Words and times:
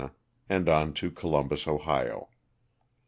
and 0.49 0.67
on 0.67 0.93
to 0.93 1.11
Columbus, 1.11 1.67
Ohio. 1.67 2.29